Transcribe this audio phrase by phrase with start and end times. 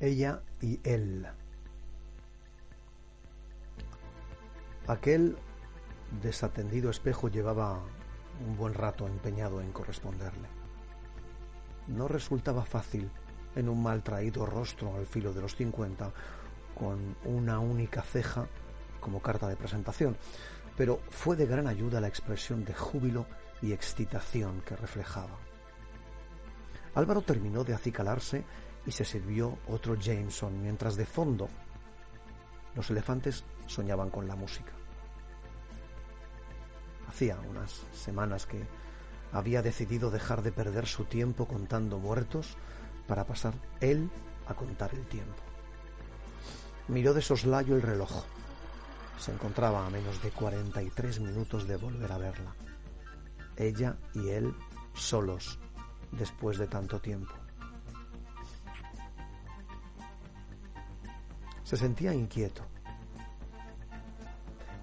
[0.00, 1.26] ella y él.
[4.86, 5.36] Aquel
[6.22, 7.80] desatendido espejo llevaba
[8.46, 10.48] un buen rato empeñado en corresponderle.
[11.88, 13.10] No resultaba fácil
[13.54, 16.12] en un mal traído rostro al filo de los cincuenta,
[16.78, 18.46] con una única ceja
[19.00, 20.16] como carta de presentación,
[20.76, 23.26] pero fue de gran ayuda la expresión de júbilo
[23.62, 25.38] y excitación que reflejaba.
[26.94, 28.44] Álvaro terminó de acicalarse
[28.86, 31.48] y se sirvió otro Jameson, mientras de fondo
[32.74, 34.72] los elefantes soñaban con la música.
[37.08, 38.64] Hacía unas semanas que
[39.32, 42.56] había decidido dejar de perder su tiempo contando muertos
[43.06, 44.10] para pasar él
[44.46, 45.42] a contar el tiempo.
[46.88, 48.24] Miró de soslayo el reloj.
[49.18, 52.54] Se encontraba a menos de 43 minutos de volver a verla.
[53.56, 54.54] Ella y él
[54.94, 55.58] solos
[56.12, 57.34] después de tanto tiempo.
[61.66, 62.62] Se sentía inquieto.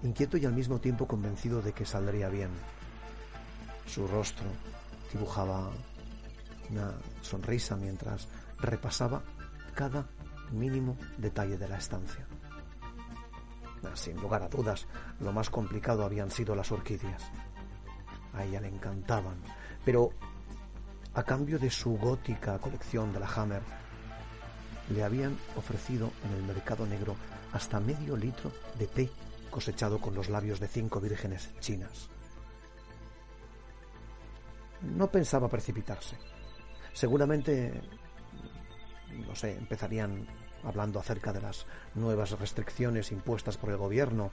[0.02, 2.50] Inquieto y al mismo tiempo convencido de que saldría bien.
[3.86, 4.44] Su rostro
[5.10, 5.70] dibujaba
[6.68, 9.22] una sonrisa mientras repasaba
[9.74, 10.06] cada
[10.52, 12.26] mínimo detalle de la estancia.
[13.94, 14.86] Sin lugar a dudas,
[15.20, 17.22] lo más complicado habían sido las orquídeas.
[18.34, 19.36] A ella le encantaban,
[19.86, 20.10] pero
[21.14, 23.62] a cambio de su gótica colección de la Hammer,
[24.90, 27.16] le habían ofrecido en el mercado negro
[27.52, 29.10] hasta medio litro de té
[29.50, 32.08] cosechado con los labios de cinco vírgenes chinas.
[34.82, 36.18] No pensaba precipitarse.
[36.92, 37.80] Seguramente,
[39.26, 40.26] no sé, empezarían
[40.64, 44.32] hablando acerca de las nuevas restricciones impuestas por el gobierno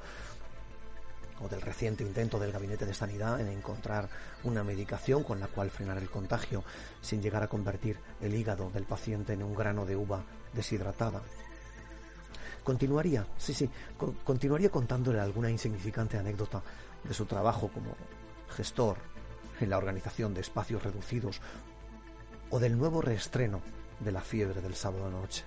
[1.44, 4.09] o del reciente intento del Gabinete de Sanidad en encontrar
[4.44, 6.64] una medicación con la cual frenar el contagio
[7.02, 11.22] sin llegar a convertir el hígado del paciente en un grano de uva deshidratada.
[12.64, 13.69] Continuaría, sí, sí,
[14.23, 16.62] continuaría contándole alguna insignificante anécdota
[17.03, 17.96] de su trabajo como
[18.56, 18.97] gestor
[19.59, 21.41] en la organización de espacios reducidos
[22.50, 23.62] o del nuevo reestreno
[24.00, 25.44] de la fiebre del sábado noche.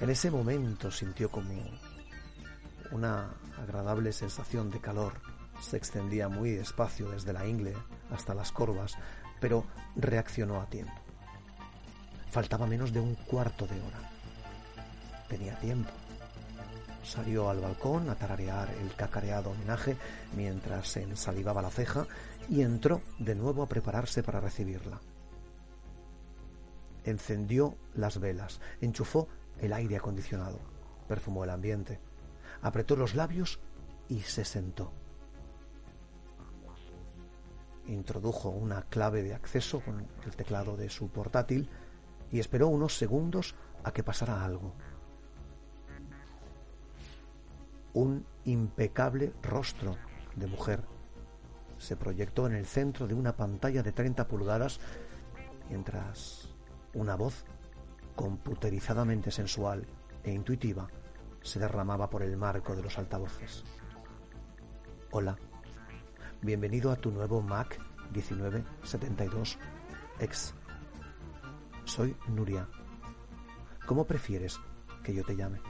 [0.00, 1.52] En ese momento sintió como
[2.90, 3.28] una
[3.62, 5.12] agradable sensación de calor.
[5.60, 7.74] Se extendía muy despacio desde la ingle
[8.10, 8.96] hasta las corvas,
[9.40, 9.66] pero
[9.96, 10.94] reaccionó a tiempo.
[12.30, 14.10] Faltaba menos de un cuarto de hora.
[15.28, 15.90] Tenía tiempo.
[17.04, 19.98] Salió al balcón a tararear el cacareado homenaje
[20.34, 22.06] mientras se ensalivaba la ceja
[22.48, 24.98] y entró de nuevo a prepararse para recibirla.
[27.04, 29.28] Encendió las velas, enchufó
[29.60, 30.58] el aire acondicionado,
[31.06, 32.00] perfumó el ambiente,
[32.62, 33.60] apretó los labios
[34.08, 34.92] y se sentó.
[37.86, 41.68] Introdujo una clave de acceso con el teclado de su portátil
[42.30, 44.74] y esperó unos segundos a que pasara algo.
[47.92, 49.96] Un impecable rostro
[50.36, 50.84] de mujer
[51.78, 54.78] se proyectó en el centro de una pantalla de 30 pulgadas
[55.68, 56.48] mientras
[56.94, 57.44] una voz
[58.20, 59.86] computerizadamente sensual
[60.22, 60.86] e intuitiva
[61.40, 63.64] se derramaba por el marco de los altavoces.
[65.10, 65.38] Hola,
[66.42, 67.80] bienvenido a tu nuevo Mac
[68.12, 70.52] 1972X.
[71.84, 72.68] Soy Nuria.
[73.86, 74.60] ¿Cómo prefieres
[75.02, 75.62] que yo te llame?